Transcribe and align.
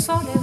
só 0.00 0.39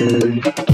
Lady 0.00 0.73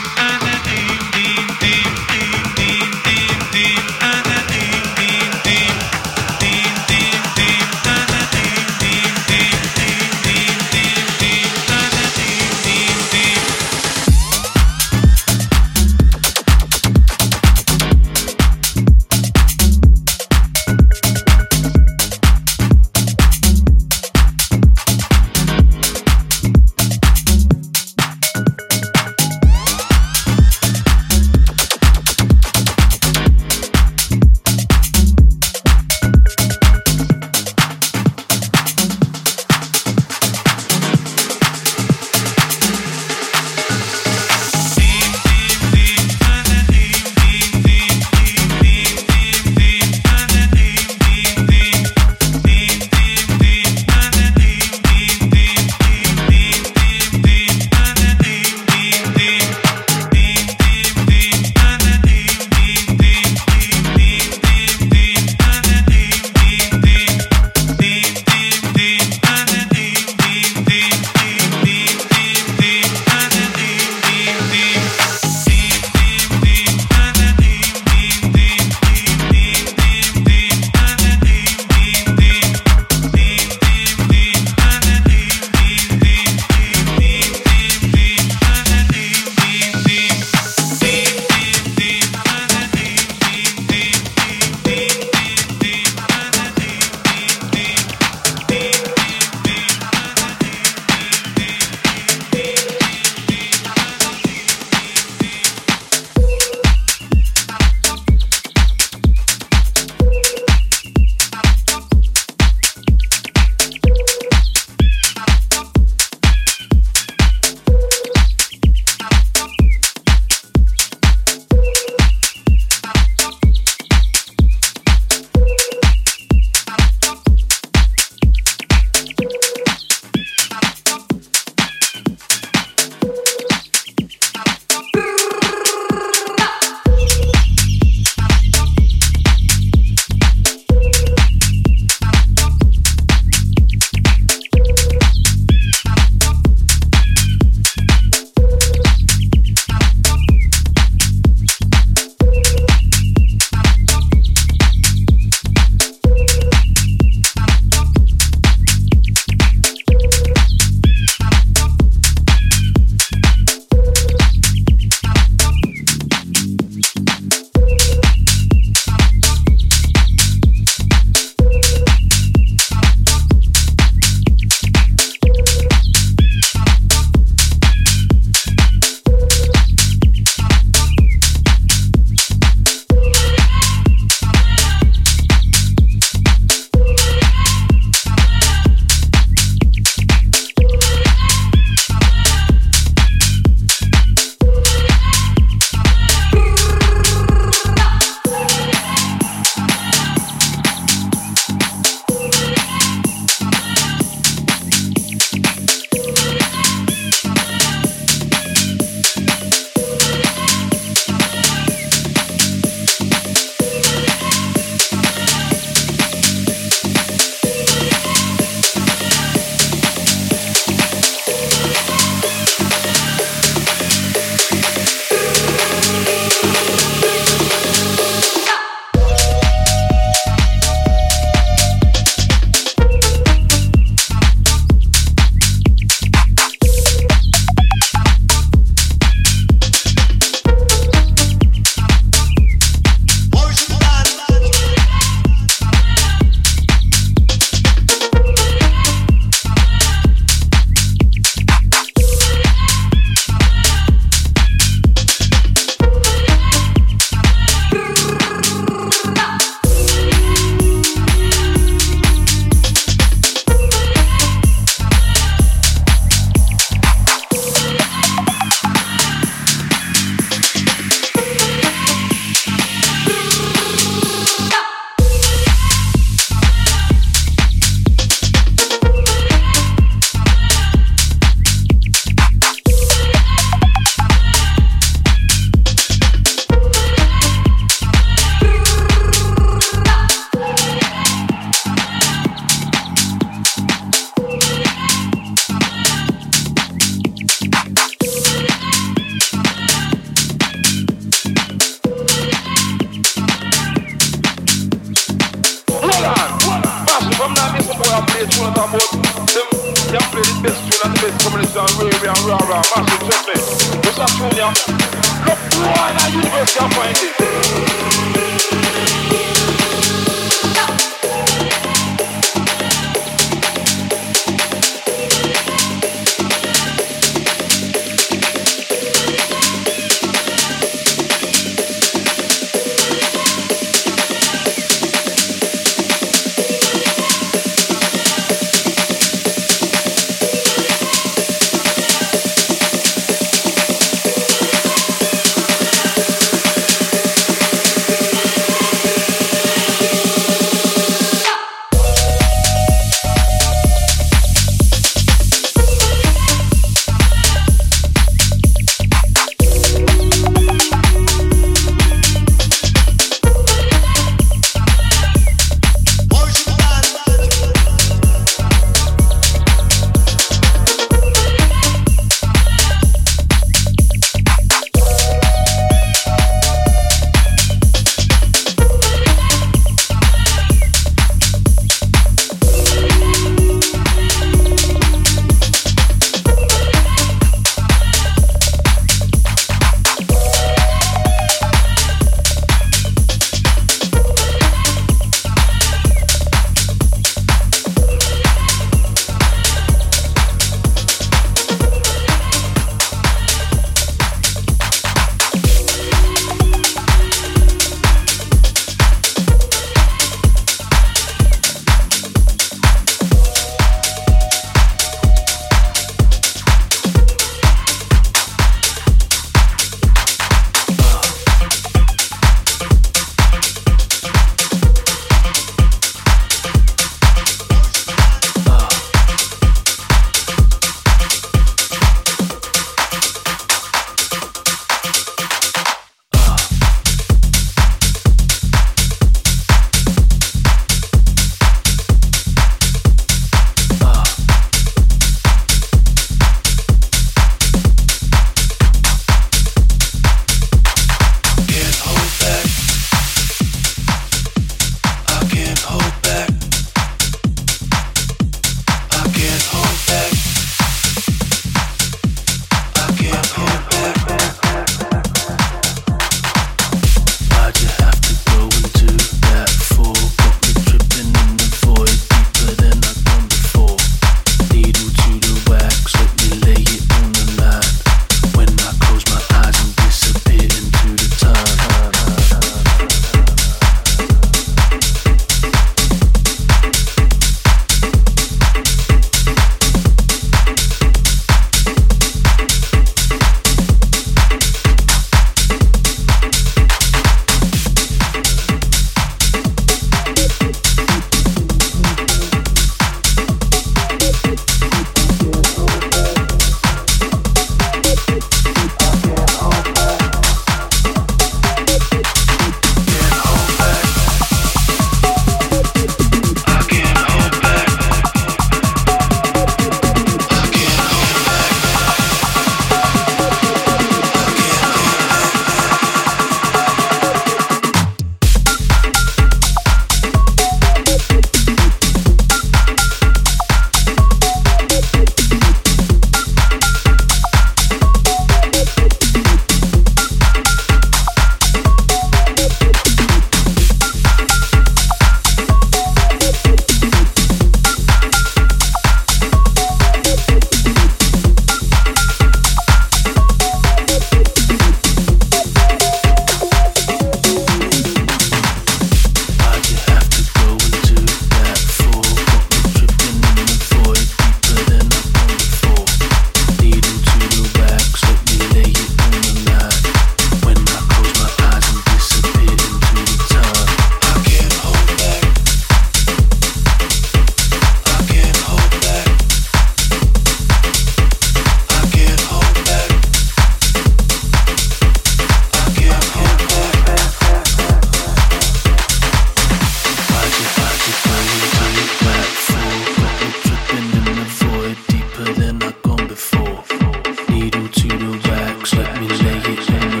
take 599.21 599.49
it 599.49 599.65
to. 599.67 600.00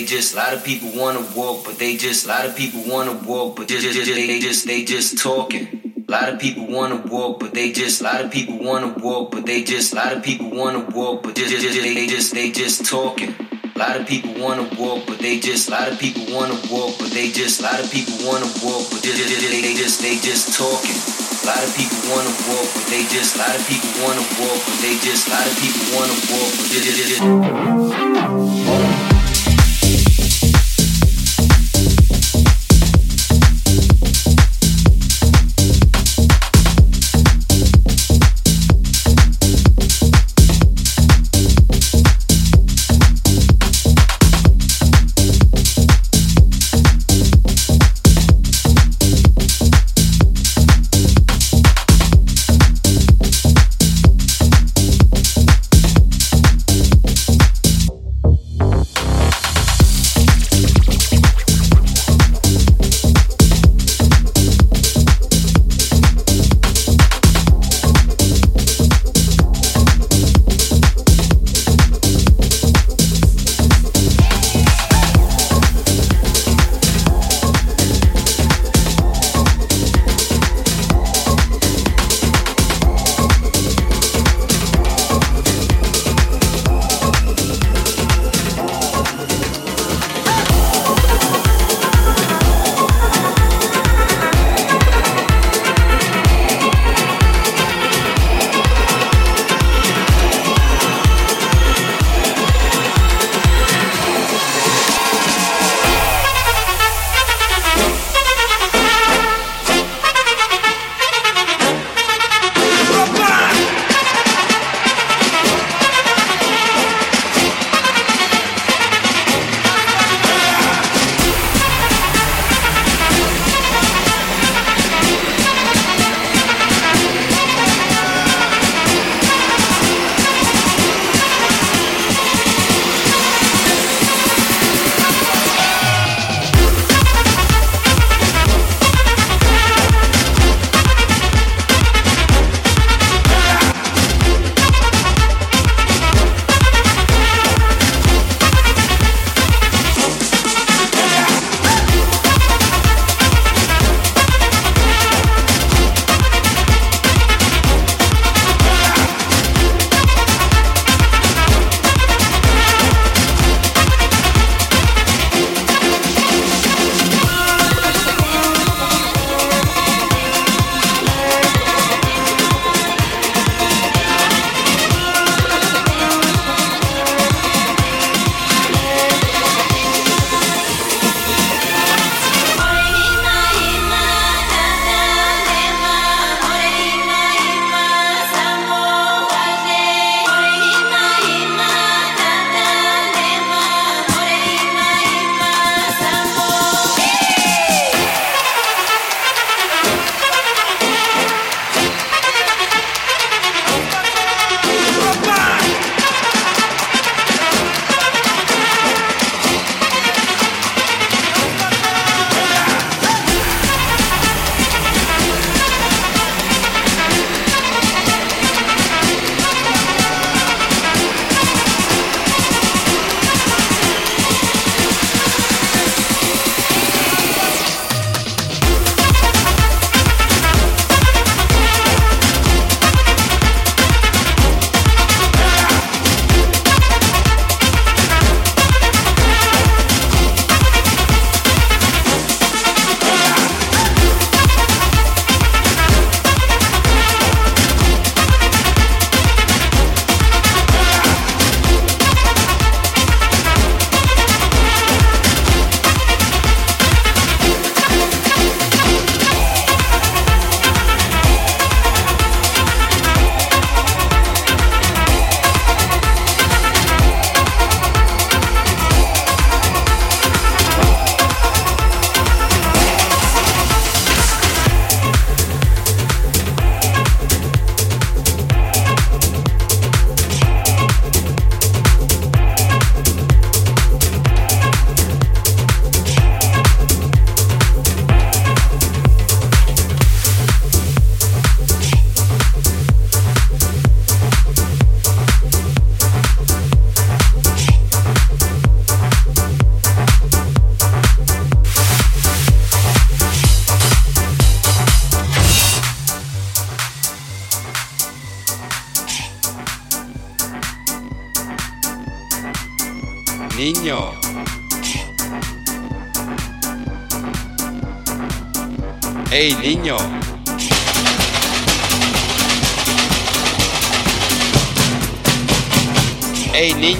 Just 0.00 0.32
a 0.32 0.36
lot 0.36 0.54
of 0.54 0.64
people 0.64 0.90
wanna 0.96 1.20
walk, 1.36 1.64
but 1.64 1.78
they 1.78 1.96
just, 1.96 2.24
a 2.24 2.28
lot 2.28 2.46
of 2.46 2.56
people 2.56 2.82
want 2.88 3.06
to 3.10 3.16
walk, 3.28 3.56
but 3.56 3.68
just, 3.68 3.84
they 3.84 4.40
just 4.40 4.66
they 4.66 4.84
just 4.84 5.18
talking. 5.18 5.66
A 6.08 6.10
lot 6.10 6.28
of 6.32 6.40
people 6.40 6.66
wanna 6.66 6.96
walk, 6.96 7.40
but 7.40 7.52
they 7.52 7.72
just 7.72 8.00
a 8.00 8.04
lot 8.04 8.24
of 8.24 8.30
people 8.30 8.58
wanna 8.58 8.88
walk, 8.98 9.30
but 9.32 9.44
they 9.44 9.62
just 9.62 9.92
a 9.92 9.96
lot 9.96 10.12
of 10.16 10.22
people 10.22 10.50
wanna 10.50 10.80
walk, 10.96 11.22
but 11.22 11.36
just, 11.36 11.52
just 11.52 11.80
they 11.80 12.06
just 12.06 12.32
they 12.32 12.50
just 12.50 12.84
talking. 12.86 13.34
A 13.74 13.78
lot 13.78 14.00
of 14.00 14.06
people 14.06 14.32
wanna 14.40 14.68
walk, 14.78 15.06
but 15.06 15.18
they 15.18 15.40
just 15.40 15.68
a 15.68 15.72
lot 15.72 15.88
of 15.88 15.98
people 15.98 16.24
wanna 16.34 16.58
walk, 16.70 16.96
but 16.98 17.10
they 17.10 17.30
just 17.30 17.60
a 17.60 17.64
lot 17.64 17.80
of 17.80 17.90
people 17.90 18.14
wanna 18.26 18.48
walk, 18.64 18.88
but 18.90 19.02
just, 19.02 19.16
just 19.18 19.40
they 19.40 19.74
just 19.74 20.00
they 20.00 20.16
just 20.16 20.56
talking. 20.56 20.98
A 21.42 21.46
lot 21.46 21.62
of 21.64 21.74
people 21.76 21.98
wanna 22.12 22.32
walk, 22.48 22.68
but 22.74 22.86
they 22.88 23.02
just 23.12 23.34
a 23.34 23.38
lot 23.42 23.54
of 23.56 23.66
people 23.66 23.90
wanna 24.04 24.24
walk, 24.40 24.60
but 24.62 24.78
they 24.80 24.94
just 25.02 25.26
a 25.26 25.30
lot 25.32 25.46
of 25.46 25.54
people 25.58 25.84
wanna 25.96 26.16
walk, 26.30 26.50
but 26.54 26.68
just, 26.70 26.86
just, 26.86 27.18
just. 27.18 27.81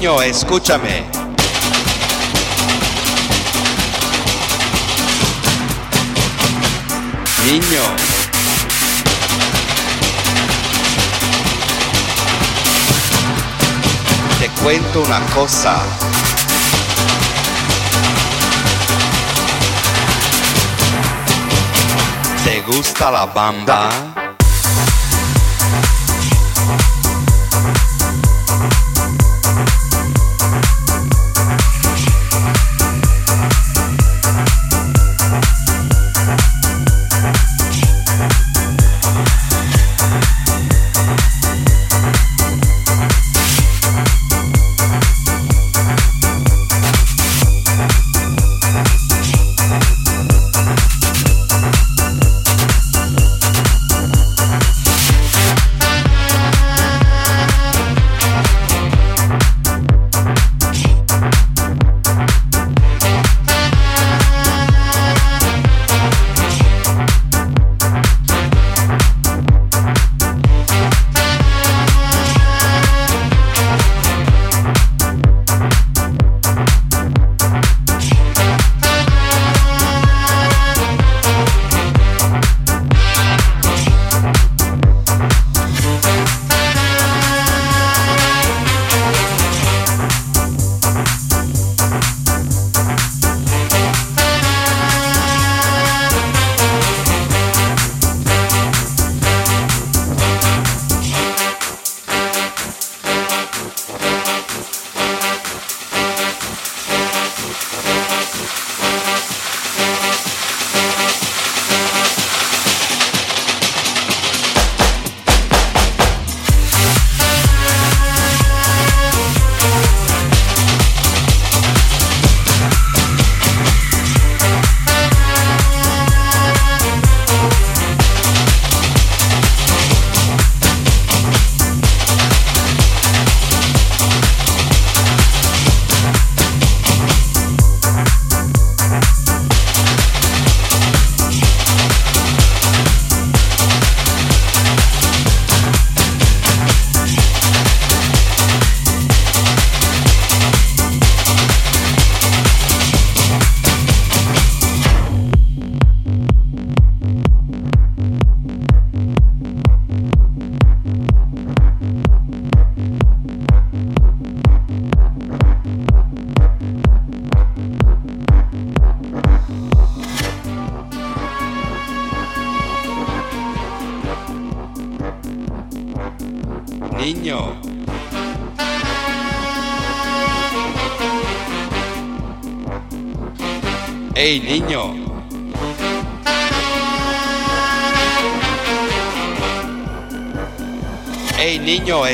Niño, 0.02 0.20
escúchame. 0.20 1.04
Niño. 7.46 7.82
Te 14.40 14.48
cuento 14.60 15.02
una 15.02 15.20
cosa. 15.26 15.80
¿Te 22.44 22.60
gusta 22.62 23.12
la 23.12 23.26
bamba? 23.26 24.11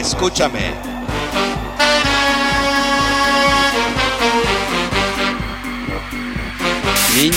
Escúchame. 0.00 0.74
Niño. 7.16 7.34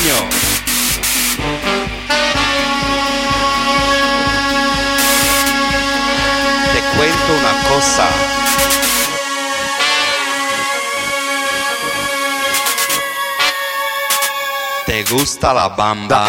Te 6.74 6.80
cuento 6.98 7.34
una 7.40 7.70
cosa. 7.70 8.08
¿Te 14.86 15.04
gusta 15.06 15.54
la 15.54 15.70
bamba? 15.70 16.28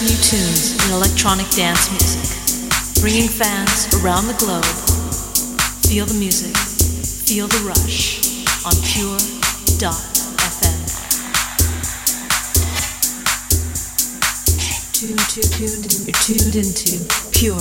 New 0.00 0.14
tunes 0.22 0.78
in 0.86 0.92
electronic 0.92 1.48
dance 1.50 1.90
music, 1.90 2.22
bringing 3.02 3.26
fans 3.26 3.92
around 3.96 4.28
the 4.28 4.34
globe. 4.38 4.64
Feel 5.90 6.06
the 6.06 6.14
music, 6.14 6.56
feel 7.26 7.48
the 7.48 7.58
rush 7.66 8.46
on 8.64 8.72
Pure.fm. 8.86 9.18
Tuned 14.92 15.18
tuned 15.50 15.84
you're 16.06 16.14
tuned 16.22 16.54
into 16.54 17.02
Pure.fm. 17.32 17.58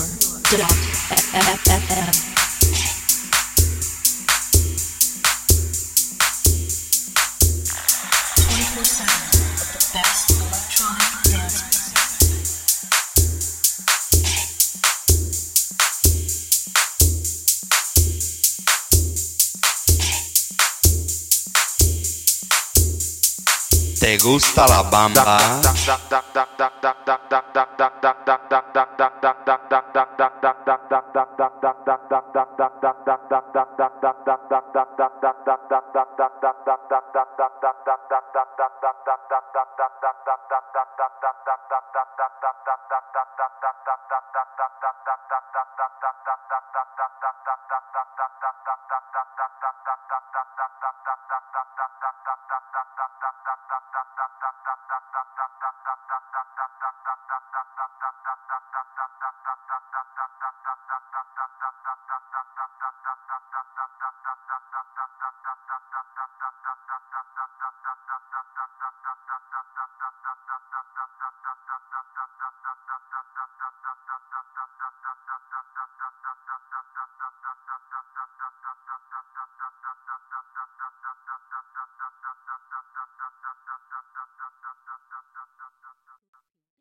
Gusta 24.20 24.66
la 24.68 24.84
bamba. 24.84 25.62